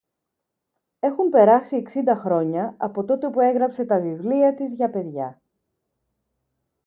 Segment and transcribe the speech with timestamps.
[0.99, 5.41] Έχουν περάσει εξήντα χρόνια από τότε που έγραψε τα βιβλία της για παιδιά.